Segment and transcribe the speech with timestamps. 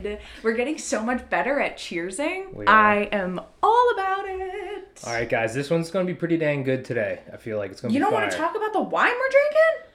[0.00, 0.18] good.
[0.42, 2.64] We're getting so much better at cheersing.
[2.68, 5.00] I am all about it.
[5.06, 7.20] All right, guys, this one's gonna be pretty dang good today.
[7.32, 7.94] I feel like it's gonna be.
[7.94, 8.04] You be.
[8.04, 9.88] don't want to talk about the wine we're drinking?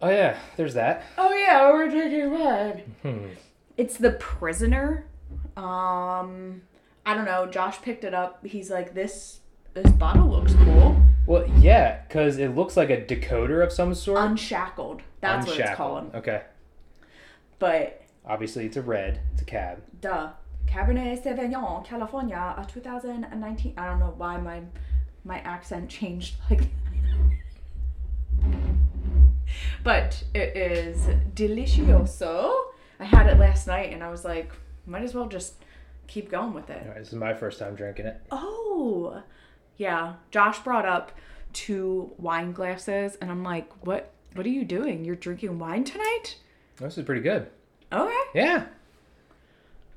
[0.00, 1.04] Oh yeah, there's that.
[1.16, 2.94] Oh yeah, we're drinking wine.
[3.02, 3.26] Hmm.
[3.76, 5.06] It's the prisoner.
[5.56, 6.62] Um,
[7.04, 7.46] I don't know.
[7.46, 8.44] Josh picked it up.
[8.44, 9.40] He's like, this
[9.74, 11.00] this bottle looks cool.
[11.26, 14.18] Well, yeah, because it looks like a decoder of some sort.
[14.18, 15.02] Unshackled.
[15.20, 16.14] That's what it's called.
[16.14, 16.42] Okay.
[17.58, 19.20] But Obviously, it's a red.
[19.32, 19.82] It's a cab.
[20.00, 20.30] duh.
[20.66, 23.72] Cabernet Sauvignon, California, a 2019.
[23.78, 24.60] I don't know why my
[25.24, 26.68] my accent changed like that.
[29.82, 32.52] But it is delicioso.
[33.00, 34.52] I had it last night and I was like,
[34.86, 35.54] might as well just
[36.06, 36.86] keep going with it.
[36.86, 38.20] Right, this is my first time drinking it.
[38.30, 39.22] Oh,
[39.76, 40.14] yeah.
[40.30, 41.12] Josh brought up
[41.54, 44.12] two wine glasses, and I'm like, "What?
[44.34, 45.04] What are you doing?
[45.04, 46.36] You're drinking wine tonight?"
[46.76, 47.48] This is pretty good.
[47.92, 48.64] Okay, Yeah.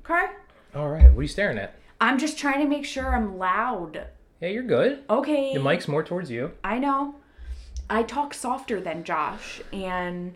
[0.04, 0.26] okay.
[0.74, 1.10] All right.
[1.12, 1.74] What are you staring at?
[2.00, 4.06] I'm just trying to make sure I'm loud.
[4.40, 5.04] Yeah, you're good.
[5.10, 5.52] Okay.
[5.54, 6.52] The mic's more towards you.
[6.64, 7.16] I know.
[7.90, 10.34] I talk softer than Josh, and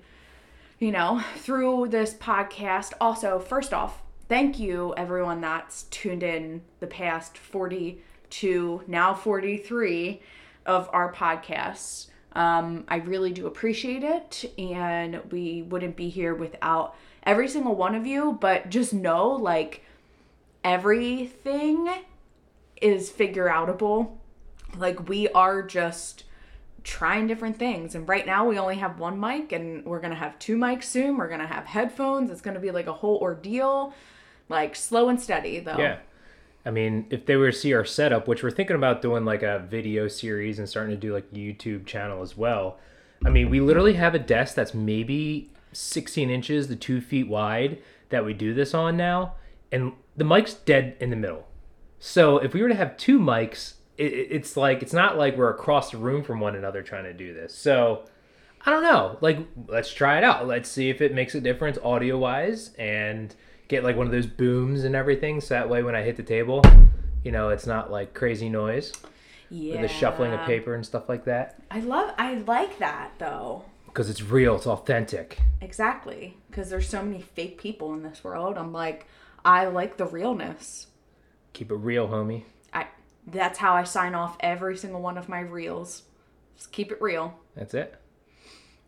[0.79, 2.93] you know, through this podcast.
[3.01, 10.21] Also, first off, thank you everyone that's tuned in the past 42, now 43
[10.67, 12.09] of our podcasts.
[12.35, 16.95] Um, I really do appreciate it, and we wouldn't be here without
[17.27, 18.39] every single one of you.
[18.41, 19.85] But just know, like,
[20.65, 21.91] everything
[22.81, 24.13] is figure outable.
[24.79, 26.25] Like, we are just
[26.87, 27.97] trying different things.
[27.97, 30.85] And right now we only have one mic and we're going to have two mics
[30.85, 31.17] soon.
[31.17, 32.31] We're going to have headphones.
[32.31, 33.93] It's going to be like a whole ordeal.
[34.49, 35.79] Like slow and steady though.
[35.79, 35.99] Yeah.
[36.65, 39.43] I mean, if they were to see our setup, which we're thinking about doing like
[39.43, 42.79] a video series and starting to do like YouTube channel as well.
[43.25, 47.79] I mean, we literally have a desk that's maybe 16 inches to two feet wide
[48.11, 49.35] that we do this on now,
[49.73, 51.47] and the mic's dead in the middle.
[51.99, 55.51] So if we were to have two mics, it- it's like it's not like we're
[55.51, 57.55] across the room from one another trying to do this.
[57.55, 58.05] So
[58.65, 59.17] I don't know.
[59.21, 59.39] Like,
[59.69, 60.47] let's try it out.
[60.47, 63.35] Let's see if it makes a difference audio wise and
[63.69, 65.41] get like one of those booms and everything.
[65.41, 66.63] So that way, when I hit the table,
[67.25, 68.93] you know, it's not like crazy noise,
[69.51, 69.81] Yeah.
[69.83, 71.61] the shuffling of paper and stuff like that.
[71.71, 73.65] I love I like that though.
[73.97, 75.39] Because it's real, it's authentic.
[75.63, 76.37] Exactly.
[76.53, 78.59] Cuz there's so many fake people in this world.
[78.59, 79.07] I'm like
[79.43, 80.89] I like the realness.
[81.55, 82.45] Keep it real, homie.
[82.75, 82.89] I
[83.27, 86.03] that's how I sign off every single one of my reels.
[86.57, 87.41] Just keep it real.
[87.55, 87.95] That's it.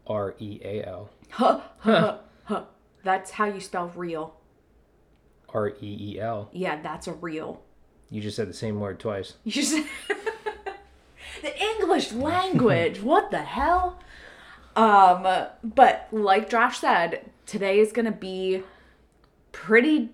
[0.06, 1.08] R E A L.
[1.30, 2.64] Huh, huh, huh.
[3.02, 4.36] That's how you spell real.
[5.54, 6.50] R E E L.
[6.52, 7.62] Yeah, that's a real.
[8.10, 9.36] You just said the same word twice.
[9.42, 9.72] You just
[11.40, 13.00] the English language.
[13.00, 13.98] what the hell?
[14.78, 15.27] Um,
[15.65, 18.62] but like Josh said, today is gonna be
[19.50, 20.11] pretty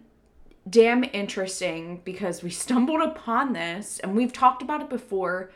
[0.68, 5.50] damn interesting because we stumbled upon this and we've talked about it before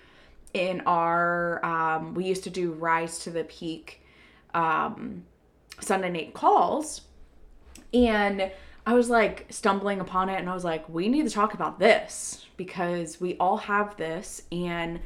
[0.55, 4.03] in our um we used to do rise to the peak
[4.55, 5.23] um
[5.79, 7.03] sunday night calls
[7.93, 8.51] and
[8.87, 11.79] I was like stumbling upon it and I was like, we need to talk about
[11.79, 15.01] this because we all have this and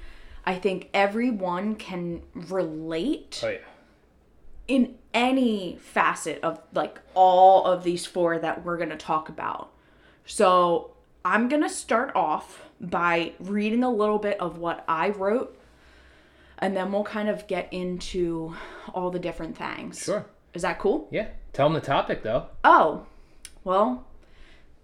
[0.45, 3.59] I think everyone can relate Oh, yeah.
[4.73, 9.71] In any facet of like all of these four that we're going to talk about.
[10.25, 10.93] So,
[11.25, 15.57] I'm going to start off by reading a little bit of what I wrote
[16.63, 18.55] and then we'll kind of get into
[18.95, 19.99] all the different things.
[19.99, 20.25] Sure.
[20.55, 21.09] Is that cool?
[21.11, 21.27] Yeah.
[21.53, 22.47] Tell them the topic, though.
[22.63, 23.05] Oh,
[23.65, 24.07] well,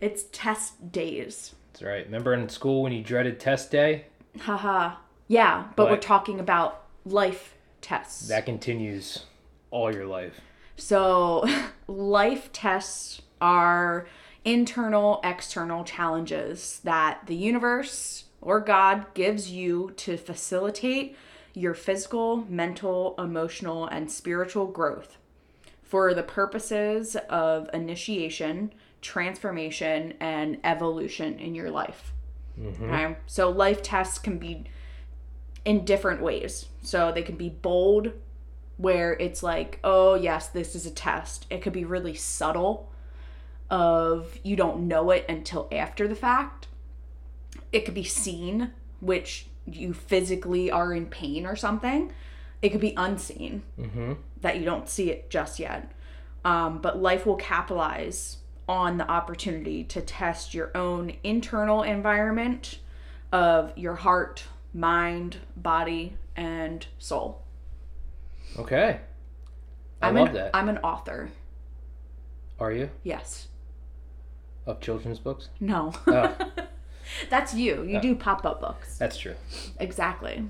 [0.00, 1.54] it's test days.
[1.72, 2.04] That's right.
[2.04, 4.06] Remember in school when you dreaded test day?
[4.40, 4.96] Haha.
[5.28, 8.28] Yeah, but we're talking about life tests.
[8.28, 9.26] That continues
[9.70, 10.40] all your life.
[10.76, 11.44] So,
[11.86, 14.06] life tests are
[14.44, 21.16] internal, external challenges that the universe or God gives you to facilitate
[21.54, 25.18] your physical, mental, emotional, and spiritual growth
[25.82, 32.12] for the purposes of initiation, transformation, and evolution in your life.
[32.60, 32.84] Mm-hmm.
[32.84, 33.16] Okay?
[33.26, 34.64] So, life tests can be
[35.64, 36.66] in different ways.
[36.82, 38.12] So, they can be bold,
[38.78, 41.46] where it's like, oh, yes, this is a test.
[41.50, 42.90] It could be really subtle,
[43.70, 46.68] of you don't know it until after the fact.
[47.70, 52.10] It could be seen, which you physically are in pain or something.
[52.62, 53.62] It could be unseen,
[54.40, 55.92] that you don't see it just yet.
[56.44, 58.38] Um, but life will capitalize
[58.68, 62.78] on the opportunity to test your own internal environment
[63.32, 67.42] of your heart, mind, body, and soul.
[68.58, 69.00] Okay.
[70.00, 70.50] I I'm love an, that.
[70.54, 71.30] I'm an author.
[72.60, 72.90] Are you?
[73.02, 73.48] Yes.
[74.66, 75.48] Of children's books?
[75.60, 75.92] No.
[76.06, 76.34] Oh,
[77.30, 77.82] That's you.
[77.84, 78.00] You oh.
[78.00, 78.98] do pop up books.
[78.98, 79.34] that's true.
[79.80, 80.44] Exactly.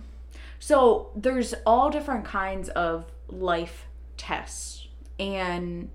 [0.59, 3.87] So there's all different kinds of life
[4.17, 4.89] tests.
[5.21, 5.91] And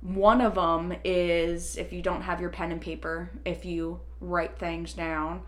[0.00, 4.58] one of them is if you don't have your pen and paper, if you write
[4.58, 5.42] things down,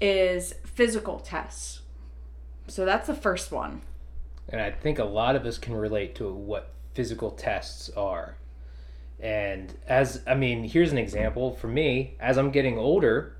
[0.00, 1.80] is physical tests.
[2.68, 3.82] So that's the first one.
[4.50, 8.36] And I think a lot of us can relate to what physical tests are.
[9.20, 13.36] And as I mean, here's an example for me, as I'm getting older,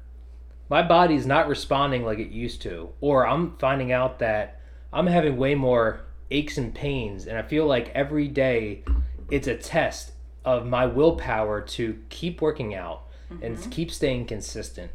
[0.68, 4.60] my body's not responding like it used to, or I'm finding out that
[4.92, 8.84] I'm having way more aches and pains, and I feel like every day
[9.30, 10.12] it's a test
[10.44, 13.02] of my willpower to keep working out
[13.42, 13.70] and mm-hmm.
[13.70, 14.90] keep staying consistent,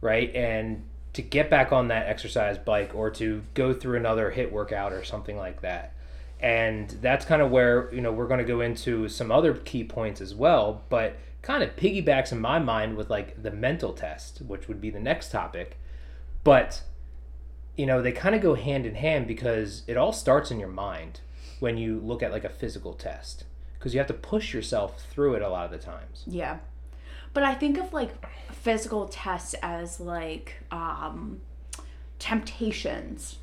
[0.00, 0.34] right?
[0.34, 0.84] And
[1.18, 5.02] to get back on that exercise bike or to go through another HIIT workout or
[5.02, 5.92] something like that.
[6.38, 9.82] And that's kind of where, you know, we're going to go into some other key
[9.82, 14.42] points as well, but kind of piggybacks in my mind with like the mental test,
[14.46, 15.76] which would be the next topic.
[16.44, 16.82] But,
[17.76, 20.68] you know, they kind of go hand in hand because it all starts in your
[20.68, 21.18] mind
[21.58, 23.42] when you look at like a physical test
[23.76, 26.22] because you have to push yourself through it a lot of the times.
[26.28, 26.58] Yeah.
[27.34, 28.12] But I think of like
[28.60, 31.40] physical tests as like um
[32.18, 33.38] temptations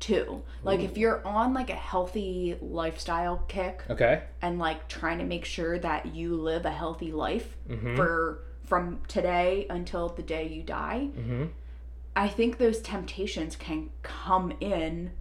[0.00, 0.42] too.
[0.64, 4.22] Like if you're on like a healthy lifestyle kick Okay.
[4.40, 7.94] and like trying to make sure that you live a healthy life Mm-hmm.
[7.96, 11.08] for from today until the day you die.
[11.16, 11.44] Mm-hmm.
[12.16, 15.12] I think those temptations can come in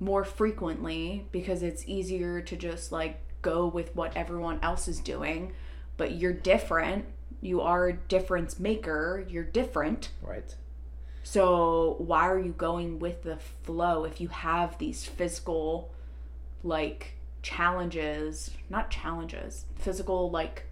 [0.00, 5.52] more frequently because it's easier to just like go with what everyone else is doing,
[5.96, 7.04] but you're different.
[7.40, 9.24] You are a difference maker.
[9.28, 10.10] You're different.
[10.22, 10.54] Right.
[11.22, 15.92] So why are you going with the flow if you have these physical
[16.62, 17.12] like
[17.42, 20.64] challenges, not challenges, physical like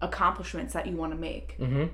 [0.00, 1.58] accomplishments that you want to make?
[1.58, 1.86] Mm-hmm.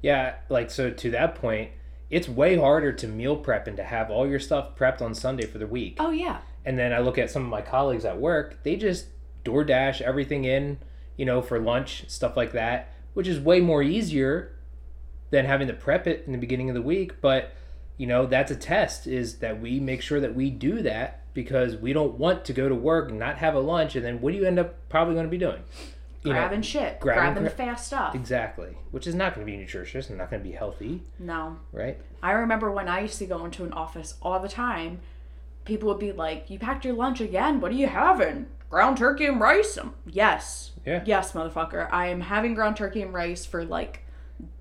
[0.00, 1.72] Yeah, like so to that point,
[2.10, 5.46] it's way harder to meal prep and to have all your stuff prepped on Sunday
[5.46, 5.96] for the week.
[5.98, 6.38] Oh yeah.
[6.64, 9.06] And then I look at some of my colleagues at work, they just
[9.44, 10.78] DoorDash everything in,
[11.18, 14.52] you know, for lunch, stuff like that, which is way more easier
[15.30, 17.20] than having to prep it in the beginning of the week.
[17.20, 17.52] But,
[17.98, 21.76] you know, that's a test is that we make sure that we do that because
[21.76, 23.94] we don't want to go to work and not have a lunch.
[23.96, 25.62] And then what do you end up probably going to be doing?
[26.24, 28.14] You know, grabbing shit, grabbing grabbing, fast stuff.
[28.14, 28.76] Exactly.
[28.90, 31.58] Which is not going to be nutritious and not going to be healthy, No.
[31.72, 31.96] right?
[32.22, 35.00] I remember when I used to go into an office all the time,
[35.64, 37.60] people would be like, You packed your lunch again?
[37.60, 38.46] What are you having?
[38.70, 39.78] Ground turkey and rice?
[39.78, 40.72] Um, yes.
[40.84, 41.02] Yeah.
[41.06, 41.88] Yes, motherfucker.
[41.90, 44.04] I am having ground turkey and rice for like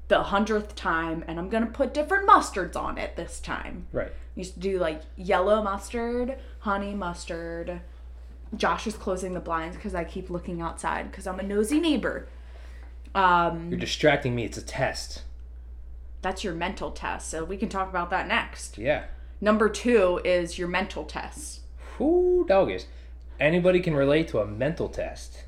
[0.07, 3.87] the hundredth time, and I'm gonna put different mustards on it this time.
[3.91, 4.11] Right.
[4.35, 7.81] used to do like yellow mustard, honey mustard.
[8.55, 12.27] Josh is closing the blinds because I keep looking outside because I'm a nosy neighbor.
[13.13, 14.45] Um, You're distracting me.
[14.45, 15.23] It's a test.
[16.21, 18.77] that's your mental test, so we can talk about that next.
[18.77, 19.03] Yeah.
[19.41, 21.61] Number two is your mental tests.
[21.99, 22.87] Whoo, doggies.
[23.39, 25.43] Anybody can relate to a mental test.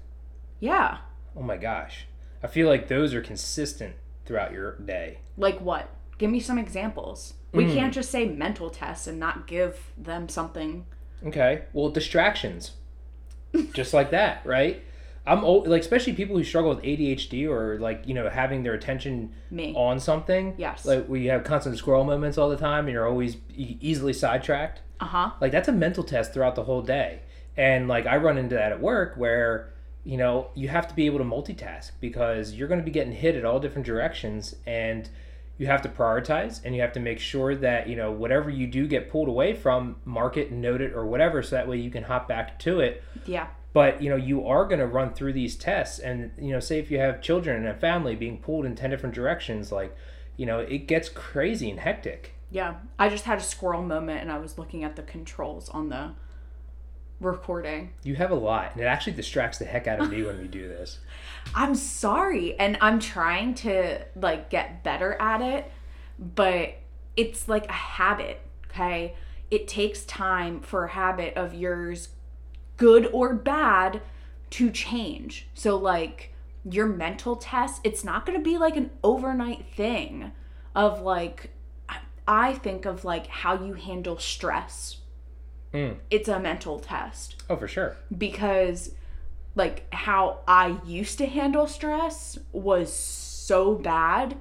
[0.59, 0.97] Yeah.
[1.35, 2.05] Oh my gosh.
[2.43, 3.95] I feel like those are consistent
[4.25, 5.19] throughout your day.
[5.37, 5.89] Like what?
[6.17, 7.33] Give me some examples.
[7.51, 10.85] We can't just say mental tests and not give them something.
[11.25, 11.63] Okay.
[11.73, 12.71] Well, distractions.
[13.73, 14.83] Just like that, right?
[15.25, 18.73] I'm old, like especially people who struggle with ADHD or like, you know, having their
[18.73, 19.73] attention Me.
[19.75, 20.53] on something.
[20.57, 20.85] Yes.
[20.85, 24.13] Like where you have constant squirrel moments all the time and you're always e- easily
[24.13, 24.81] sidetracked.
[25.01, 25.31] Uh huh.
[25.39, 27.21] like that's a mental test throughout the whole day
[27.59, 29.71] and like i run into that at work where
[30.03, 33.13] you know you have to be able to multitask because you're going to be getting
[33.13, 35.09] hit at all different directions and
[35.57, 38.65] you have to prioritize and you have to make sure that you know whatever you
[38.65, 41.91] do get pulled away from mark it note it or whatever so that way you
[41.91, 43.47] can hop back to it Yeah.
[43.73, 46.79] but you know you are going to run through these tests and you know say
[46.79, 49.93] if you have children and a family being pulled in 10 different directions like
[50.37, 52.75] you know it gets crazy and hectic Yeah.
[52.97, 56.11] I just had a squirrel moment and I was looking at the controls on the
[57.19, 57.91] recording.
[58.03, 60.47] you have a lot and it actually distracts the heck out of me when we
[60.47, 60.99] do this
[61.55, 65.71] I'm sorry and I'm trying to like get better at it,
[66.19, 66.75] but
[67.17, 69.15] it's like a habit, okay?
[69.49, 72.09] It takes time for a habit of yours
[72.77, 74.01] good or bad
[74.51, 75.47] to change.
[75.53, 76.33] So like
[76.63, 80.31] your mental test, it's not going to be like an overnight thing
[80.75, 81.49] of like
[81.87, 84.97] I- I think of like how you handle stress.
[85.73, 85.97] Mm.
[86.09, 88.91] It's a mental test oh for sure because
[89.55, 94.37] like how I used to handle stress was so bad.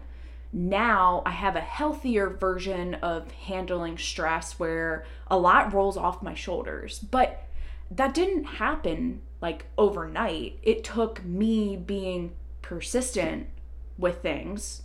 [0.52, 6.34] Now I have a healthier version of handling stress where a lot rolls off my
[6.34, 6.98] shoulders.
[6.98, 7.46] But
[7.90, 10.58] that didn't happen like overnight.
[10.62, 13.48] It took me being persistent
[13.96, 14.82] with things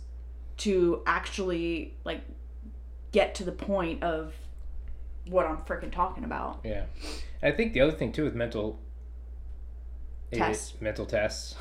[0.56, 2.22] to actually like
[3.12, 4.34] get to the point of
[5.28, 6.60] what I'm freaking talking about.
[6.64, 6.84] Yeah.
[7.42, 8.78] I think the other thing too with mental
[10.32, 10.74] Tests.
[10.80, 11.54] mental tests.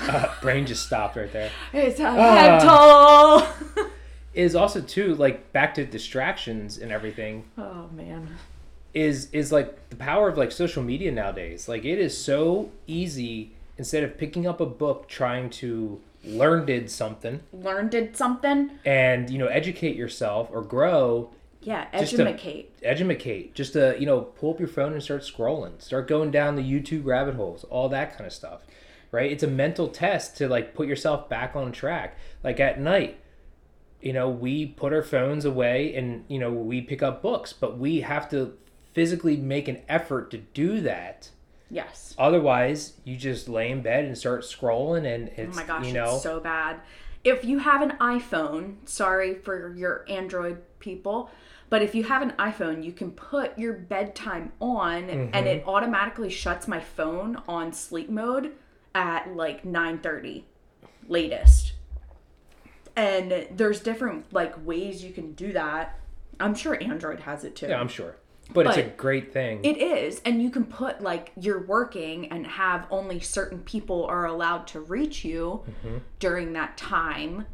[0.00, 1.50] uh, brain just stopped right there.
[1.72, 3.44] It's a Ah.
[3.74, 3.86] mental.
[4.34, 7.44] Is also too like back to distractions and everything.
[7.58, 8.28] oh man.
[8.94, 11.68] is is like the power of like social media nowadays.
[11.68, 16.90] Like it is so easy instead of picking up a book trying to learn did
[16.90, 18.70] something Learn did something.
[18.84, 21.30] and you know educate yourself or grow
[21.62, 22.72] Yeah, Just to- educate.
[22.82, 26.56] educate just to you know pull up your phone and start scrolling start going down
[26.56, 28.62] the youtube rabbit holes all that kind of stuff
[29.12, 33.18] right it's a mental test to like put yourself back on track like at night
[34.00, 37.76] you know we put our phones away and you know we pick up books but
[37.76, 38.56] we have to
[38.94, 41.28] physically make an effort to do that
[41.68, 42.14] Yes.
[42.18, 45.86] otherwise you just lay in bed and start scrolling and oh it's Oh my gosh,
[45.86, 46.80] you know it's so bad.
[47.22, 51.30] If you have an iPhone, sorry for your Android people,
[51.70, 55.30] but if you have an iPhone, you can put your bedtime on Mm-hmm.
[55.34, 58.52] and it automatically shuts my phone on sleep mode
[58.94, 60.42] at like 9:30
[61.08, 61.72] latest.
[62.96, 65.98] And there's different like ways you can do that.
[66.38, 67.68] I'm sure Android has it too.
[67.68, 68.16] yeah i'm sure
[68.52, 72.44] but, it's a great thing It is, and you can put like you're working and
[72.44, 75.62] have only certain people are allowed to reach you
[76.18, 77.46] during that time.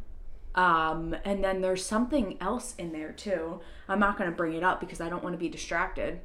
[0.57, 3.61] Um, and then there's something else in there too.
[3.87, 6.19] I'm not going to bring it up because I don't want to be distracted.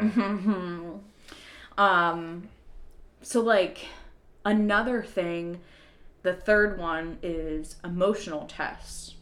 [1.78, 2.48] Um,
[3.22, 3.86] so like
[4.44, 5.60] another thing,
[6.22, 9.14] the third one is emotional tests.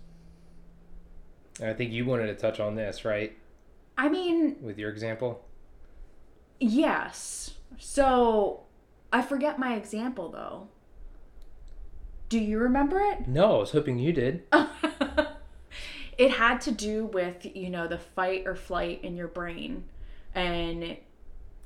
[1.62, 3.37] i think you wanted to touch on this right
[3.97, 5.44] I mean, with your example
[6.61, 7.52] Yes.
[7.78, 8.62] So
[9.12, 10.68] I forget my example though.
[12.28, 13.26] Do you remember it?
[13.28, 14.42] no i was hoping you did
[16.18, 19.85] it had to do with, you know, the fight or flight in your brain.
[20.35, 20.97] And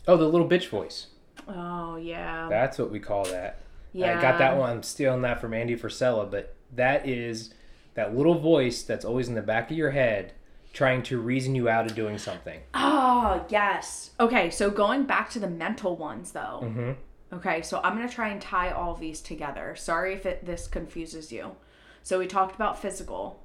[0.07, 1.07] Oh, the little bitch voice.
[1.49, 2.49] oh yeah.
[2.51, 3.61] That's what we call that.
[3.93, 4.19] yeah.
[4.19, 4.71] I got that one.
[4.71, 7.55] I'm stealing that from Andy Frisella, but that is
[7.95, 10.33] that little voice that's always in the back of your head
[10.75, 12.61] trying to reason you out of doing something.
[12.75, 14.11] Oh, yes.
[14.21, 16.61] Okay, so going back to the mental ones though.
[16.63, 16.97] Mhm.
[17.33, 19.75] Okay, so I'm going to try and tie all these together.
[19.75, 21.57] Sorry if it, this confuses you.
[22.03, 23.43] So we talked about physical,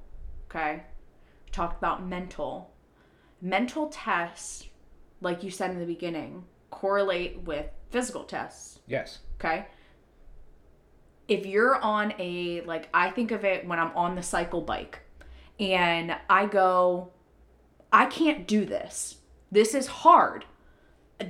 [0.50, 0.82] okay?
[1.46, 2.74] We talked about mental.
[3.40, 4.66] Mental tests,
[5.20, 9.20] like you said in the beginning, correlate with physical tests, Yes.
[9.40, 9.66] okay?
[11.28, 15.00] If you're on a like I think of it when I'm on the cycle bike
[15.60, 17.10] and I go
[17.92, 19.16] I can't do this.
[19.52, 20.46] This is hard.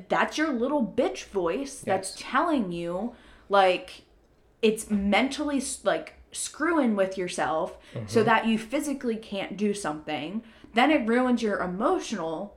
[0.08, 3.14] That's your little bitch voice that's telling you
[3.48, 4.02] like
[4.60, 8.24] it's mentally like screwing with yourself so mm-hmm.
[8.26, 10.42] that you physically can't do something.
[10.74, 12.56] Then it ruins your emotional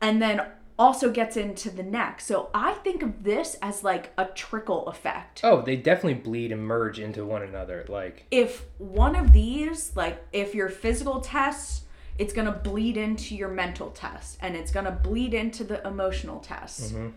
[0.00, 0.42] and then
[0.78, 2.26] also gets into the next.
[2.26, 5.40] So I think of this as like a trickle effect.
[5.42, 7.84] Oh, they definitely bleed and merge into one another.
[7.88, 11.82] Like, If one of these, like if your physical tests,
[12.18, 15.86] it's going to bleed into your mental test and it's going to bleed into the
[15.86, 16.94] emotional test.
[16.94, 17.08] Mm-hmm.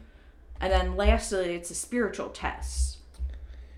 [0.62, 2.98] And then lastly, it's a spiritual test.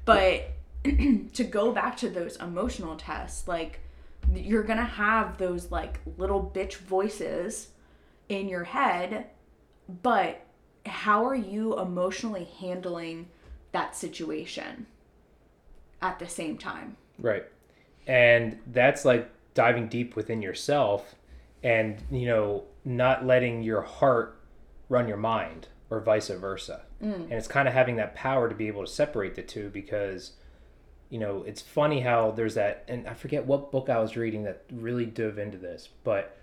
[0.06, 0.52] But
[0.84, 3.82] to go back to those emotional tests, like
[4.34, 7.70] you're going to have those like little bitch voices
[8.30, 9.28] in your head,
[10.02, 10.46] but
[10.86, 13.28] how are you emotionally handling
[13.72, 14.88] that situation
[16.02, 16.98] at the same time?
[17.20, 17.46] right.
[18.08, 21.16] And that's like diving deep within yourself
[21.64, 24.40] and, you know, not letting your heart
[24.90, 26.84] run your mind or vice versa.
[27.04, 27.24] Mm.
[27.24, 30.34] And it's kind of having that power to be able to separate the two because,
[31.10, 34.44] you know, it's funny how there's that, and I forget what book I was reading
[34.44, 36.38] that really dove into this, but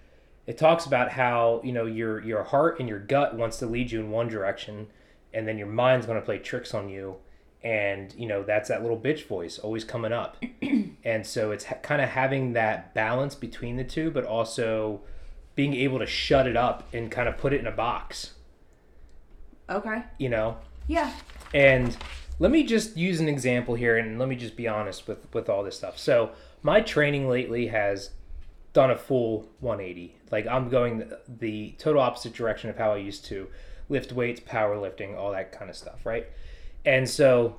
[0.47, 3.91] it talks about how, you know, your, your heart and your gut wants to lead
[3.91, 4.89] you in one direction
[5.33, 7.17] and then your mind's going to play tricks on you.
[7.63, 10.37] And, you know, that's that little bitch voice always coming up.
[11.05, 15.01] and so it's ha- kind of having that balance between the two, but also
[15.57, 18.35] being able to shut it up and kind of put it in a box,
[19.69, 20.03] Okay.
[20.19, 20.57] you know?
[20.87, 21.13] Yeah.
[21.53, 21.97] And
[22.39, 25.49] let me just use an example here and let me just be honest with with
[25.49, 25.99] all this stuff.
[25.99, 26.31] So,
[26.63, 28.11] my training lately has
[28.73, 30.15] done a full 180.
[30.31, 33.49] Like I'm going the, the total opposite direction of how I used to
[33.89, 36.27] lift weights, powerlifting, all that kind of stuff, right?
[36.89, 37.57] And so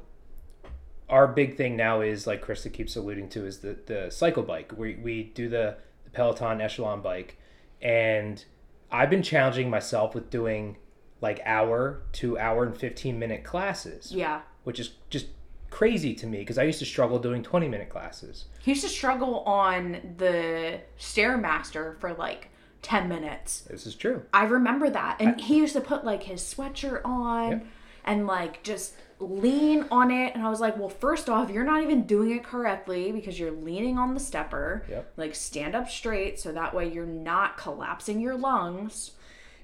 [1.08, 4.74] our big thing now is like Krista keeps alluding to is the the cycle bike.
[4.76, 7.38] We we do the, the Peloton Echelon bike
[7.82, 8.44] and
[8.92, 10.78] I've been challenging myself with doing
[11.22, 14.42] like hour to hour and 15 minute classes Yeah.
[14.64, 15.28] which is just
[15.70, 18.46] crazy to me because I used to struggle doing 20 minute classes.
[18.64, 22.50] He used to struggle on the Stairmaster for like
[22.82, 23.62] 10 minutes.
[23.62, 24.24] This is true.
[24.34, 25.18] I remember that.
[25.20, 27.66] And he used to put like his sweatshirt on Yep.
[28.10, 30.34] And like just lean on it.
[30.34, 33.52] And I was like, well, first off, you're not even doing it correctly because you're
[33.52, 34.84] leaning on the stepper.
[34.90, 35.14] Yep.
[35.16, 39.12] Like stand up straight so that way you're not collapsing your lungs.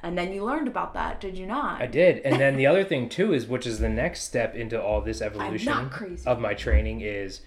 [0.01, 1.81] And then you learned about that, did you not?
[1.81, 2.19] I did.
[2.19, 5.21] And then the other thing too is which is the next step into all this
[5.21, 5.89] evolution
[6.27, 7.41] of my training is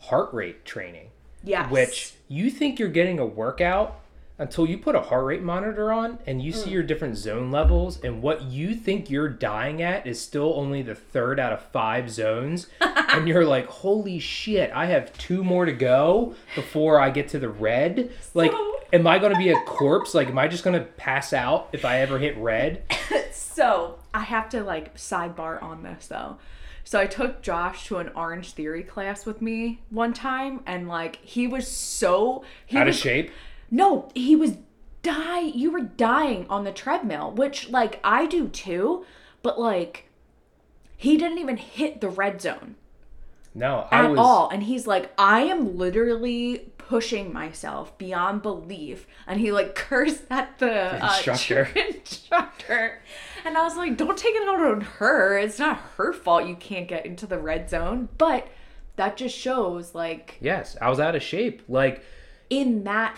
[0.00, 1.08] heart rate training.
[1.42, 1.70] yes.
[1.70, 4.00] Which you think you're getting a workout
[4.42, 6.72] until you put a heart rate monitor on and you see Mm.
[6.74, 10.94] your different zone levels and what you think you're dying at is still only the
[10.94, 15.72] third out of five zones and you're like holy shit i have two more to
[15.72, 19.60] go before i get to the red like So- am i going to be a
[19.62, 22.82] corpse like am i just going to pass out if i ever hit red
[23.32, 26.38] So I have to like sidebar on this though.
[26.84, 31.16] So I took Josh to an Orange Theory class with me one time, and like
[31.22, 33.30] he was so he out of shape
[33.72, 34.58] no, he was
[35.02, 35.40] die.
[35.40, 39.04] You were dying on the treadmill, which like I do too,
[39.42, 40.08] but like
[40.96, 42.76] he didn't even hit the red zone
[43.54, 48.42] no i was at was all, and he's like, I am literally pushing myself beyond
[48.42, 51.68] belief, and he like cursed at the uh, Instructor.
[51.76, 53.02] instructor.
[53.44, 55.36] And I was like, don't take it out on her.
[55.36, 58.08] It's not her fault you can't get into the red zone.
[58.16, 58.46] But
[58.96, 62.04] that just shows, like, yes i was out of shape like
[62.50, 63.16] in that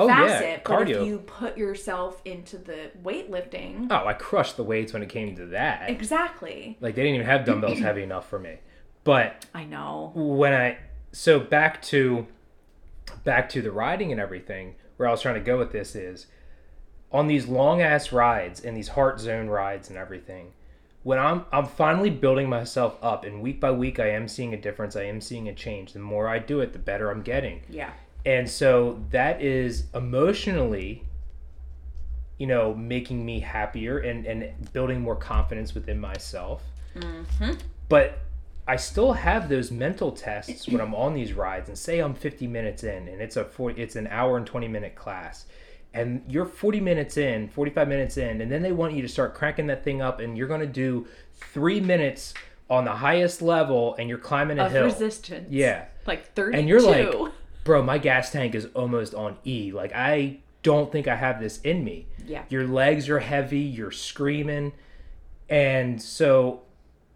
[0.00, 0.64] Oh, yeah, facet.
[0.64, 1.02] But cardio.
[1.02, 5.36] if you put yourself into the weightlifting, oh i crushed the weights when it came
[5.36, 6.76] to that exactly.
[6.80, 8.58] like they didn't even have dumbbells heavy enough for me
[9.04, 10.12] but I know.
[10.14, 10.78] when I
[11.12, 12.26] so back to
[13.24, 16.26] back to the riding and everything, where I was trying to go with this is
[17.12, 20.52] on these long ass rides and these heart zone rides and everything.
[21.02, 24.60] When I'm I'm finally building myself up and week by week I am seeing a
[24.60, 25.92] difference, I am seeing a change.
[25.92, 27.62] The more I do it, the better I'm getting.
[27.68, 27.92] Yeah.
[28.26, 31.04] And so that is emotionally
[32.38, 36.62] you know, making me happier and, and building more confidence within myself.
[36.96, 37.52] Mm-hmm.
[37.90, 38.20] But
[38.66, 42.46] I still have those mental tests when I'm on these rides and say I'm 50
[42.46, 45.44] minutes in and it's a 40, it's an hour and 20 minute class
[45.92, 49.34] and you're 40 minutes in, 45 minutes in and then they want you to start
[49.34, 52.32] cranking that thing up and you're going to do 3 minutes
[52.70, 54.84] on the highest level and you're climbing a Of hill.
[54.84, 55.50] resistance.
[55.50, 55.84] Yeah.
[56.06, 56.58] Like 32.
[56.58, 57.32] And you're like,
[57.70, 59.70] bro, my gas tank is almost on E.
[59.70, 62.08] Like, I don't think I have this in me.
[62.26, 62.42] Yeah.
[62.48, 64.72] Your legs are heavy, you're screaming.
[65.48, 66.62] And so,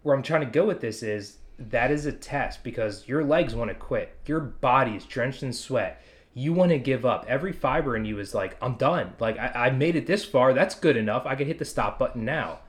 [0.03, 3.53] where I'm trying to go with this is that is a test because your legs
[3.53, 4.15] want to quit.
[4.27, 6.01] Your body is drenched in sweat.
[6.33, 7.25] You want to give up.
[7.27, 9.13] Every fiber in you is like, I'm done.
[9.19, 10.53] Like, I, I made it this far.
[10.53, 11.25] That's good enough.
[11.25, 12.59] I can hit the stop button now.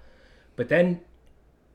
[0.56, 1.02] But then,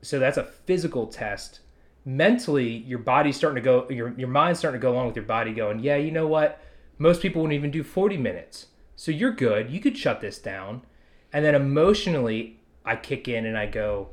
[0.02, 1.60] so that's a physical test
[2.04, 5.24] mentally your body's starting to go your your mind's starting to go along with your
[5.24, 6.60] body going yeah you know what?
[6.98, 8.66] Most people won't even do 40 minutes.
[8.94, 9.70] So you're good.
[9.70, 10.82] You could shut this down.
[11.32, 14.08] And then emotionally i kick in and i go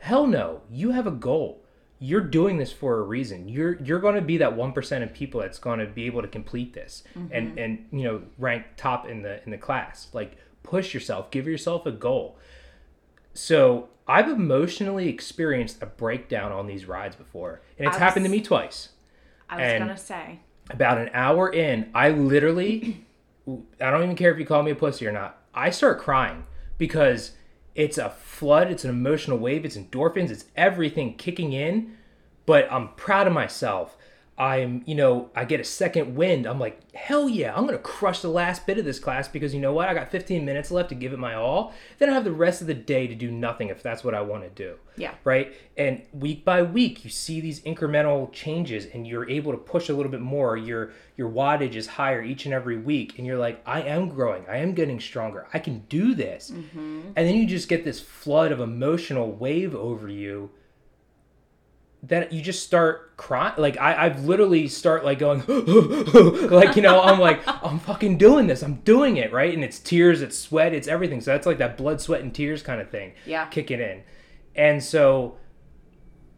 [0.00, 0.62] hell no.
[0.70, 1.62] You have a goal.
[1.98, 3.48] You're doing this for a reason.
[3.48, 6.28] You're you're going to be that 1% of people that's going to be able to
[6.28, 7.58] complete this and mm-hmm.
[7.58, 10.08] and you know rank top in the in the class.
[10.12, 11.30] Like push yourself.
[11.30, 12.38] Give yourself a goal
[13.34, 18.30] so I've emotionally experienced a breakdown on these rides before, and it's I happened to
[18.30, 18.90] me twice.
[19.48, 20.40] I was and- to say.
[20.70, 23.04] About an hour in, I literally,
[23.48, 25.42] I don't even care if you call me a pussy or not.
[25.52, 26.46] I start crying
[26.78, 27.32] because
[27.74, 31.96] it's a flood, it's an emotional wave, it's endorphins, it's everything kicking in.
[32.46, 33.96] But I'm proud of myself.
[34.38, 36.46] I'm, you know, I get a second wind.
[36.46, 39.60] I'm like, hell yeah, I'm gonna crush the last bit of this class because you
[39.60, 39.88] know what?
[39.88, 41.74] I got 15 minutes left to give it my all.
[41.98, 44.22] Then I have the rest of the day to do nothing if that's what I
[44.22, 44.78] want to do.
[44.96, 45.14] Yeah.
[45.24, 45.54] Right.
[45.76, 49.94] And week by week, you see these incremental changes, and you're able to push a
[49.94, 50.56] little bit more.
[50.56, 54.44] Your your wattage is higher each and every week, and you're like, I am growing.
[54.48, 55.46] I am getting stronger.
[55.52, 56.50] I can do this.
[56.50, 57.00] Mm-hmm.
[57.16, 60.50] And then you just get this flood of emotional wave over you
[62.04, 65.40] that you just start crying like I, i've literally start like going
[66.50, 68.62] like you know i'm like i'm fucking doing this.
[68.62, 69.54] I'm doing it right?
[69.54, 71.20] And it's tears it's sweat it's everything.
[71.20, 73.46] So that's like that blood sweat and tears kind of thing Yeah.
[73.46, 74.02] kicking in.
[74.56, 75.36] And so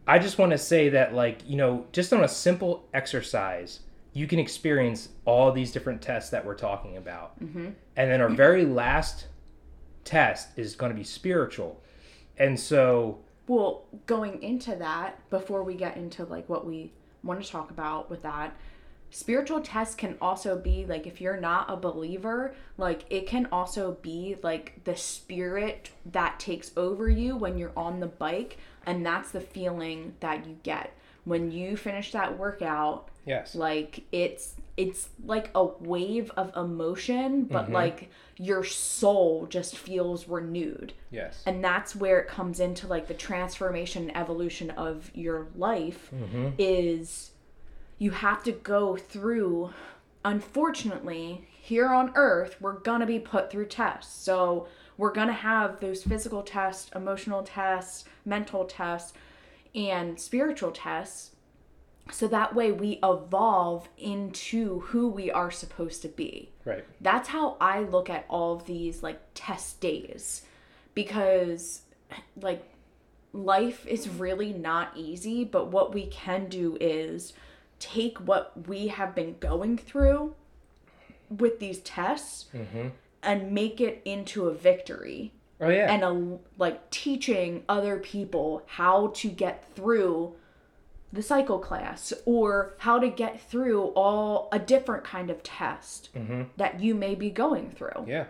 [0.07, 3.79] i just want to say that like you know just on a simple exercise
[4.13, 7.37] you can experience all these different tests that we're talking about.
[7.43, 7.69] Mm-hmm.
[7.97, 9.27] And then our very last
[10.05, 11.81] test is going to be spiritual.
[12.37, 16.91] And so Well, going into that, before we get into like what we
[17.23, 18.55] want to talk about with that,
[19.11, 23.97] spiritual tests can also be like if you're not a believer, like it can also
[24.01, 29.31] be like the spirit that takes over you when you're on the bike, and that's
[29.31, 30.91] the feeling that you get.
[31.25, 33.55] When you finish that workout, Yes.
[33.55, 37.73] like it's it's like a wave of emotion, but mm-hmm.
[37.73, 40.93] like your soul just feels renewed.
[41.11, 41.41] Yes.
[41.45, 46.49] And that's where it comes into like the transformation and evolution of your life mm-hmm.
[46.57, 47.31] is
[47.97, 49.71] you have to go through
[50.25, 54.13] unfortunately here on earth we're to be put through tests.
[54.13, 59.13] So we're to have those physical tests, emotional tests, mental tests
[59.75, 61.31] and spiritual tests.
[62.11, 66.51] So that way we evolve into who we are supposed to be.
[66.63, 66.83] Right.
[66.99, 70.43] that's how I look at all of these like test days.
[70.93, 71.81] Because
[72.39, 72.63] like
[73.33, 77.33] life is really not easy, but what we can do is
[77.79, 80.33] take what we have been going through
[81.29, 82.89] with these tests mm-hmm.
[83.21, 85.91] and make it into a victory Oh yeah.
[85.91, 90.35] and a like teaching other people how to get through
[91.13, 96.43] the cycle class or how to get through all a different kind of test mm-hmm.
[96.57, 98.05] that you may be going through.
[98.05, 98.25] Yeah.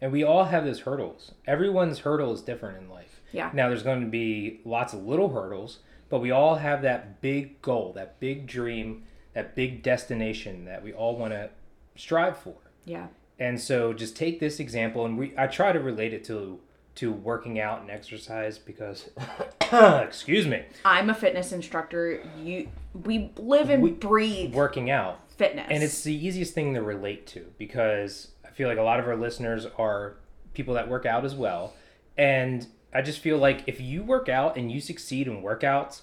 [0.00, 1.30] And we all have those hurdles.
[1.46, 3.20] Everyone's hurdle is different in life.
[3.30, 3.50] Yeah.
[3.54, 5.78] Now, there's going to be lots of little hurdles,
[6.08, 10.92] but we all have that big goal, that big dream, that big destination that we
[10.92, 11.50] all want to
[11.96, 12.56] strive for.
[12.84, 13.06] Yeah.
[13.38, 16.60] And so just take this example and we I try to relate it to
[16.94, 19.08] to working out and exercise because
[19.72, 22.22] excuse me, I'm a fitness instructor.
[22.42, 25.66] You we live and breathe working out fitness.
[25.70, 29.06] And it's the easiest thing to relate to because I feel like a lot of
[29.06, 30.16] our listeners are
[30.54, 31.74] people that work out as well.
[32.16, 36.02] And I just feel like if you work out and you succeed in workouts,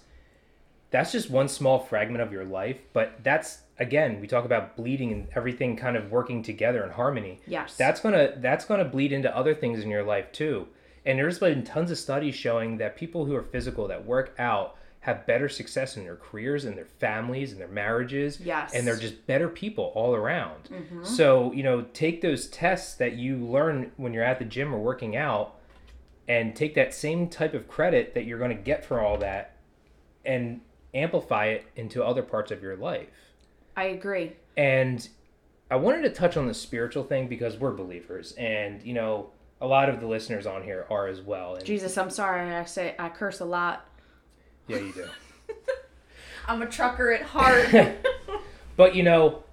[0.89, 2.79] that's just one small fragment of your life.
[2.93, 7.39] But that's again, we talk about bleeding and everything kind of working together in harmony.
[7.47, 7.75] Yes.
[7.75, 10.67] That's gonna that's gonna bleed into other things in your life too.
[11.05, 14.75] And there's been tons of studies showing that people who are physical that work out
[15.01, 18.39] have better success in their careers and their families and their marriages.
[18.41, 18.73] Yes.
[18.73, 20.65] And they're just better people all around.
[20.65, 21.05] Mm-hmm.
[21.05, 24.79] So, you know, take those tests that you learn when you're at the gym or
[24.79, 25.55] working out
[26.27, 29.55] and take that same type of credit that you're going to get for all that
[30.25, 30.59] and
[30.93, 33.07] amplify it into other parts of your life.
[33.79, 34.33] I agree.
[34.57, 35.07] And
[35.71, 39.29] I wanted to touch on the spiritual thing because we're believers and, you know,
[39.61, 41.55] a lot of the listeners on here are as well.
[41.55, 42.53] And Jesus, I'm sorry.
[42.53, 43.85] I say I curse a lot.
[44.67, 45.05] yeah, you do.
[46.47, 47.73] I'm a trucker at heart.
[48.79, 49.43] But you know,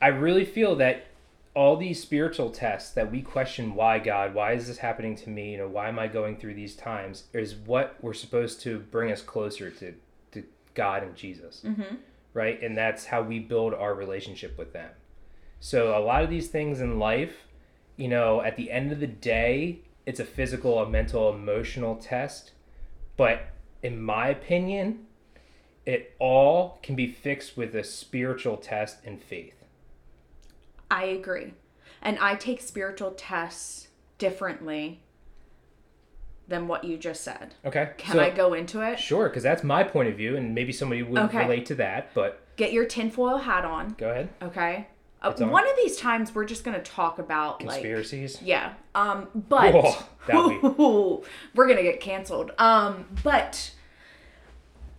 [0.00, 1.08] I really feel that
[1.54, 5.52] all these spiritual tests that we question why God, why is this happening to me,
[5.52, 9.12] you know, why am I going through these times, is what we're supposed to bring
[9.12, 9.92] us closer to
[10.32, 10.42] to
[10.72, 11.96] God and Jesus, mm-hmm.
[12.36, 12.62] Right?
[12.62, 14.90] And that's how we build our relationship with them.
[15.58, 17.46] So a lot of these things in life,
[17.96, 22.52] you know, at the end of the day, it's a physical, a mental, emotional test.
[23.16, 23.48] But
[23.82, 25.06] in my opinion,
[25.86, 29.64] it all can be fixed with a spiritual test and faith.
[30.90, 31.54] I agree.
[32.02, 35.00] And I take spiritual tests differently
[36.48, 37.54] than what you just said.
[37.64, 37.90] Okay.
[37.98, 38.98] Can so, I go into it?
[38.98, 41.38] Sure, because that's my point of view, and maybe somebody would Okay.
[41.38, 42.14] relate to that.
[42.14, 44.28] But Get your tinfoil hat on, go ahead.
[44.42, 44.86] okay?
[45.22, 45.50] Uh, on.
[45.50, 48.40] one of these times we're just gonna talk about like Conspiracies.
[48.42, 48.74] Yeah.
[48.94, 49.74] Um, but
[50.28, 52.52] Whoa, we're gonna get canceled.
[52.58, 53.72] Um, but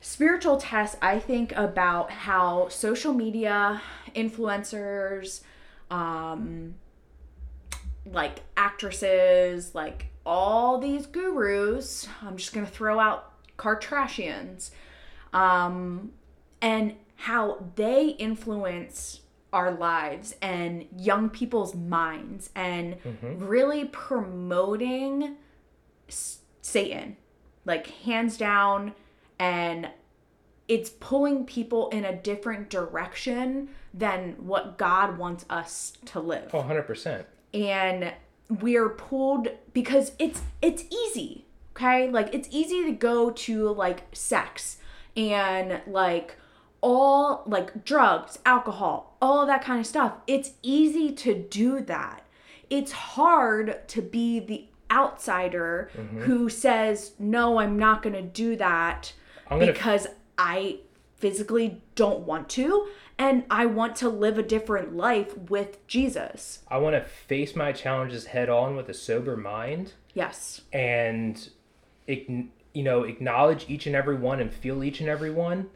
[0.02, 3.82] spiritual tests, I think about how social media
[4.16, 5.42] influencers,
[5.92, 6.76] um,
[8.06, 12.08] like actresses, like all these gurus.
[12.22, 14.70] I'm just gonna throw out Kardashians,
[15.34, 16.12] um,
[16.62, 19.22] and how they influence
[19.54, 22.98] our lives and young people's minds and
[23.40, 25.38] really promoting
[26.08, 27.16] s- Satan,
[27.66, 28.94] like hands down,
[29.40, 29.90] and
[30.68, 36.60] it's pulling people in a different direction than what God wants us to live Oh,
[36.62, 37.26] 100%.
[37.54, 38.13] and
[38.50, 42.10] we're pulled because it's it's easy okay?
[42.10, 44.78] Like it's easy to go to like sex
[45.16, 46.38] and like
[46.82, 50.14] all like drugs alcohol all that kind of stuff.
[50.28, 52.24] It's easy to do that.
[52.70, 56.22] It's hard to be the outsider mm-hmm.
[56.22, 59.12] who says no i'm not going to do that
[59.50, 60.08] gonna- because
[60.38, 60.78] i
[61.18, 62.88] physically don't want to
[63.19, 67.71] and i want to live a different life with jesus I want to face my
[67.71, 70.62] challenges head on with a sober mind Yes.
[70.73, 71.47] and,
[72.08, 75.69] you know, acknowledge each and every one and feel each and every one,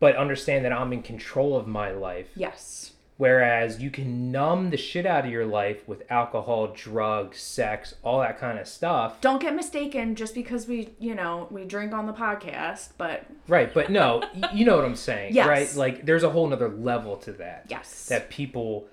[0.00, 2.28] but understand that I'm in control of my life.
[2.34, 2.91] Yes.
[3.26, 8.18] Whereas you can numb the shit out of your life with alcohol, drugs, sex, all
[8.18, 9.20] that kind of stuff.
[9.20, 13.72] Don't get mistaken just because we, you know, we drink on the podcast, but Right,
[13.72, 15.46] but no, you know what I'm saying, Yes.
[15.46, 15.72] right?
[15.76, 17.66] Like there's a whole nother level to that.
[17.68, 18.06] yes.
[18.06, 18.88] That people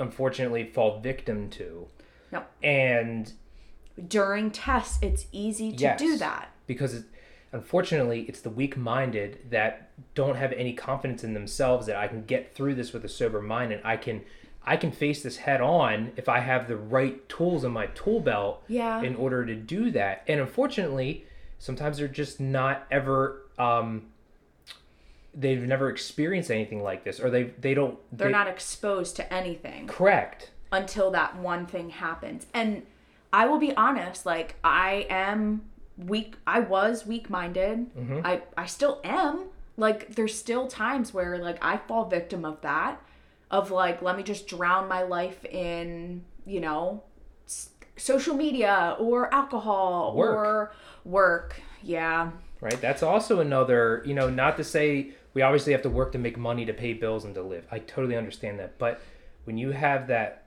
[0.00, 1.86] unfortunately fall victim to.
[2.32, 2.42] no.
[2.64, 3.32] And
[4.08, 6.00] During tests, it's easy to Yes.
[6.00, 6.48] do that.
[6.66, 7.04] because it,
[7.52, 12.54] unfortunately it's the weak-minded that don't have any confidence in themselves that I can get
[12.54, 14.22] through this with a sober mind and I can
[14.64, 18.20] I can face this head on if I have the right tools in my tool
[18.20, 19.00] belt Yeah.
[19.02, 20.22] in order to do that.
[20.28, 21.24] And unfortunately,
[21.58, 24.06] sometimes they're just not ever um
[25.34, 29.32] they've never experienced anything like this or they they don't They're they- not exposed to
[29.32, 29.86] anything.
[29.86, 30.50] correct.
[30.72, 32.46] until that one thing happens.
[32.54, 32.82] And
[33.32, 35.62] I will be honest, like I am
[36.06, 37.94] weak I was weak-minded.
[37.96, 38.20] Mm-hmm.
[38.24, 39.46] I I still am.
[39.76, 43.00] Like there's still times where like I fall victim of that
[43.50, 47.02] of like let me just drown my life in, you know,
[47.46, 50.36] s- social media or alcohol Work.
[50.36, 50.72] or
[51.04, 51.60] work.
[51.82, 52.30] Yeah.
[52.60, 52.78] right?
[52.80, 56.36] That's also another, you know, not to say we obviously have to work to make
[56.36, 57.66] money to pay bills and to live.
[57.70, 58.78] I totally understand that.
[58.78, 59.00] But
[59.44, 60.44] when you have that,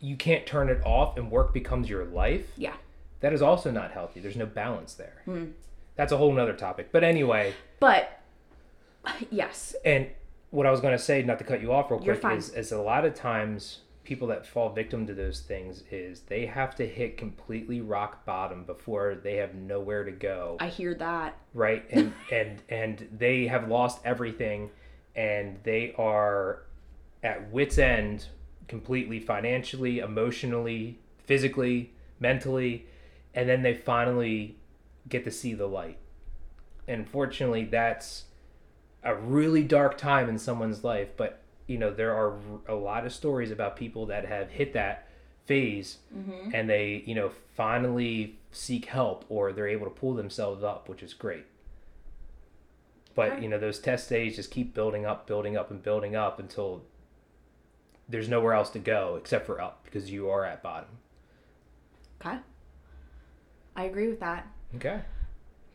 [0.00, 2.74] you can't turn it off and work becomes your life, Yeah.
[3.20, 4.20] That is also not healthy.
[4.20, 5.22] There's no balance there.
[5.24, 5.46] Hmm.
[5.96, 6.90] That's a whole nother topic.
[6.92, 8.20] But anyway, But
[9.30, 9.74] yes.
[9.84, 10.08] and
[10.50, 12.38] what I was going to say, not to cut you off real You're quick, fine.
[12.38, 16.46] is, is a lot of times people that fall victim to those things is they
[16.46, 20.56] have to hit completely rock bottom before they have nowhere to go.
[20.60, 21.36] I hear that.
[21.52, 24.70] right and and and they have lost everything
[25.14, 26.62] and they are
[27.22, 28.26] at wits end
[28.66, 32.86] completely financially emotionally physically mentally
[33.34, 34.56] and then they finally
[35.08, 35.98] get to see the light
[36.86, 38.24] and fortunately, that's
[39.04, 42.36] a really dark time in someone's life but you know there are
[42.68, 45.06] a lot of stories about people that have hit that
[45.46, 46.50] phase mm-hmm.
[46.52, 51.02] and they you know finally seek help or they're able to pull themselves up which
[51.02, 51.44] is great
[53.14, 53.42] but Okay.
[53.42, 56.82] you know those test days just keep building up building up and building up until
[58.08, 60.88] there's nowhere else to go except for up because you are at bottom
[62.20, 62.38] Okay.
[63.78, 64.46] I agree with that.
[64.76, 65.00] okay.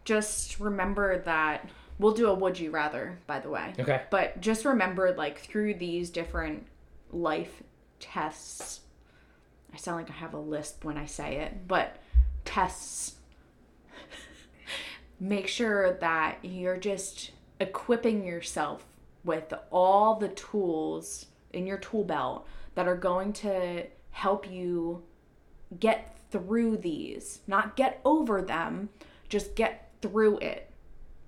[0.05, 3.73] Just remember that we'll do a would you rather by the way.
[3.79, 4.01] Okay.
[4.11, 6.67] But just remember like through these different
[7.13, 7.63] life
[7.99, 8.81] tests
[9.73, 11.97] i sound like i have a lisp when i say it but
[12.43, 13.15] tests
[15.19, 18.85] make sure that you're just equipping yourself
[19.23, 25.01] with all the tools in your tool belt that are going to help you
[25.79, 28.89] get through these, not get over them,
[29.29, 30.69] just get through it.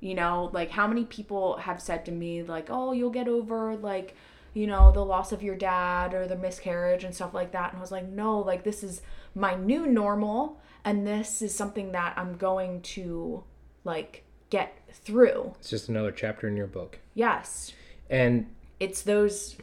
[0.01, 3.77] You know, like how many people have said to me, like, oh, you'll get over,
[3.77, 4.15] like,
[4.53, 7.69] you know, the loss of your dad or the miscarriage and stuff like that.
[7.69, 9.01] And I was like, no, like, this is
[9.33, 10.59] my new normal.
[10.83, 13.45] And this is something that I'm going to,
[13.85, 15.53] like, get through.
[15.59, 17.73] it's just another chapter in your book Yes
[18.09, 18.47] and
[18.79, 19.57] it's those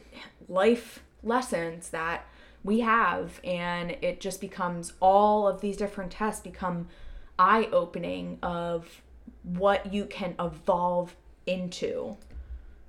[0.47, 2.27] life lessons that
[2.63, 6.87] we have and it just becomes all of these different tests become
[7.37, 9.01] eye opening of
[9.43, 12.17] what you can evolve into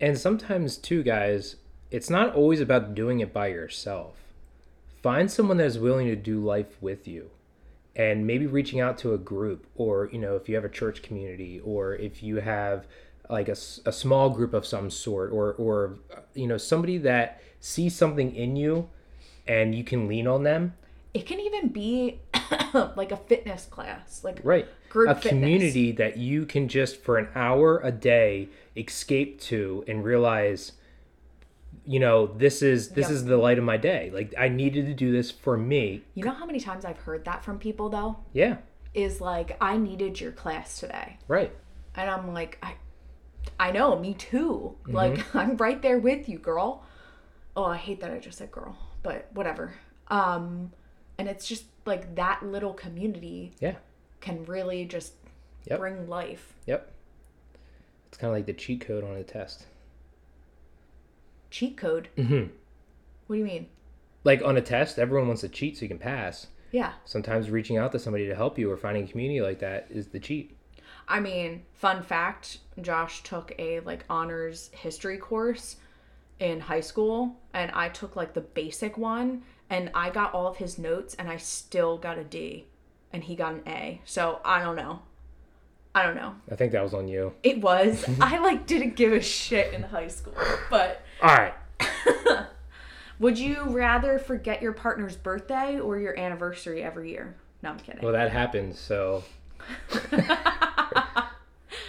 [0.00, 1.56] And sometimes, too, guys,
[1.90, 4.16] it's not always about doing it by yourself.
[5.02, 7.30] Find someone that is willing to do life with you
[7.96, 11.02] and maybe reaching out to a group, or, you know, if you have a church
[11.02, 12.86] community, or if you have
[13.30, 15.96] like a small group of some sort, or, or,
[16.34, 18.88] you know, somebody that sees something in you
[19.46, 20.74] and you can lean on them.
[21.12, 22.20] it can even be
[22.96, 24.66] like a fitness class like Right.
[24.90, 25.30] Group a fitness.
[25.30, 30.72] community that you can just for an hour a day escape to and realize
[31.86, 33.14] you know this is this Yep.
[33.14, 34.10] is the light of my day.
[34.14, 36.02] Like i needed to do this for me.
[36.14, 38.16] You know how many times i've heard that from people though?
[38.32, 38.56] Yeah.
[38.94, 41.18] Is like i needed your class today.
[41.28, 41.52] Right.
[41.94, 42.74] And i'm like i
[43.60, 44.76] i know me too.
[44.86, 45.38] Like mm-hmm.
[45.42, 46.84] i'm right there with you girl.
[47.56, 49.72] Oh i hate that i just said girl but whatever.
[50.08, 50.72] Um
[51.16, 53.76] and it's just like that little community yeah.
[54.20, 55.12] can really just
[55.66, 55.78] Yep.
[55.78, 56.52] bring life.
[56.66, 56.92] Yep.
[58.08, 59.66] It's kind of like the cheat code on a test.
[61.50, 62.08] Cheat code?
[62.18, 62.48] Mm-hmm.
[63.26, 63.68] what do you mean?
[64.24, 66.48] Like on a test everyone wants to cheat so you can pass.
[66.72, 66.92] Yeah.
[67.04, 70.08] Sometimes reaching out to somebody to help you or finding a community like that is
[70.08, 70.56] the cheat.
[71.06, 75.76] I mean fun fact josh took a like honors history course
[76.40, 80.56] in high school and i took like the basic one and i got all of
[80.56, 82.66] his notes and i still got a d
[83.12, 85.00] and he got an a so i don't know
[85.94, 89.12] i don't know i think that was on you it was i like didn't give
[89.12, 90.34] a shit in high school
[90.70, 91.54] but all right
[93.20, 97.36] Would you rather forget your partner's birthday or your anniversary every year?
[97.62, 98.02] No, I'm kidding.
[98.02, 99.22] Well, that happens, so.
[100.12, 101.28] I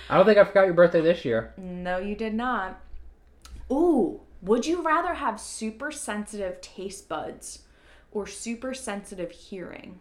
[0.09, 1.53] don't think I forgot your birthday this year.
[1.57, 2.79] No, you did not.
[3.71, 7.63] Ooh, would you rather have super sensitive taste buds
[8.11, 9.99] or super sensitive hearing?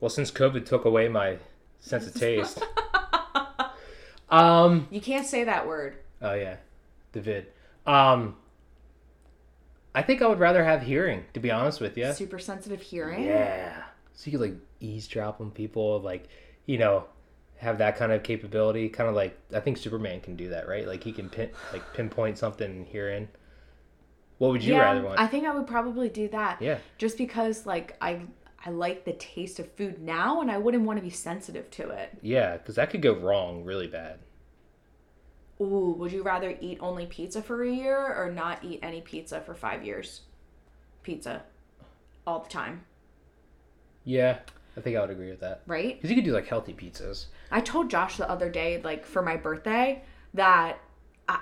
[0.00, 1.38] Well, since COVID took away my
[1.80, 2.62] sense of taste.
[4.30, 4.88] um.
[4.90, 5.98] You can't say that word.
[6.22, 6.56] Oh yeah,
[7.12, 7.46] David.
[7.86, 8.36] Um.
[9.94, 12.12] I think I would rather have hearing, to be honest with you.
[12.12, 13.24] Super sensitive hearing?
[13.24, 13.82] Yeah.
[14.12, 16.28] So you could like eavesdrop on people, like
[16.66, 17.04] you know,
[17.58, 18.88] have that kind of capability.
[18.88, 20.86] Kind of like I think Superman can do that, right?
[20.86, 23.28] Like he can pin like pinpoint something and in.
[24.38, 25.18] What would you yeah, rather want?
[25.18, 26.60] I think I would probably do that.
[26.60, 26.78] Yeah.
[26.98, 28.22] Just because like I
[28.64, 31.90] I like the taste of food now and I wouldn't want to be sensitive to
[31.90, 32.18] it.
[32.20, 34.18] Yeah, because that could go wrong really bad.
[35.60, 39.40] Ooh, would you rather eat only pizza for a year or not eat any pizza
[39.40, 40.22] for five years?
[41.02, 41.44] Pizza.
[42.26, 42.84] All the time.
[44.04, 44.38] Yeah,
[44.76, 45.62] I think I would agree with that.
[45.66, 45.96] Right?
[45.96, 47.26] Because you could do like healthy pizzas.
[47.50, 50.02] I told Josh the other day, like for my birthday,
[50.34, 50.78] that
[51.28, 51.40] I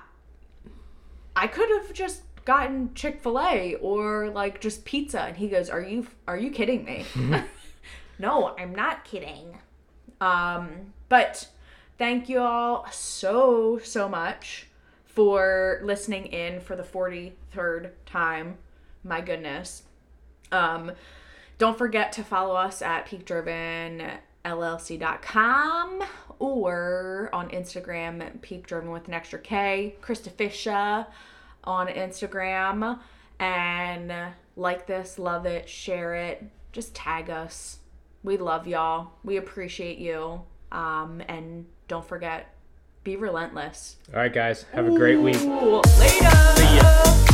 [1.34, 5.68] I could have just gotten Chick Fil A or like just pizza, and he goes,
[5.68, 7.04] "Are you are you kidding me?"
[8.18, 9.58] no, I'm not kidding.
[10.20, 11.48] Um, but
[11.98, 14.68] thank you all so so much
[15.04, 18.58] for listening in for the 43rd time.
[19.04, 19.84] My goodness.
[20.50, 20.92] Um,
[21.58, 26.04] don't forget to follow us at peakdrivenllc.com
[26.38, 31.06] or on Instagram, Peak Driven with an extra K, Krista Fisher
[31.64, 32.98] on Instagram.
[33.38, 34.12] And
[34.56, 37.78] like this, love it, share it, just tag us.
[38.22, 39.12] We love y'all.
[39.22, 40.42] We appreciate you.
[40.72, 42.54] Um, and don't forget,
[43.04, 43.96] be relentless.
[44.12, 45.40] All right, guys, have a great week.
[45.42, 47.33] Later.